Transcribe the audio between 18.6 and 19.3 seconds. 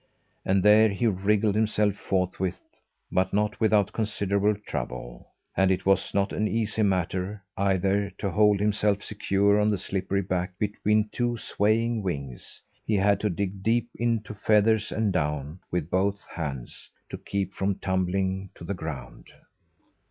the ground.